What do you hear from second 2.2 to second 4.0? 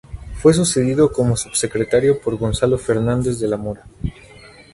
Gonzalo Fernández de la Mora.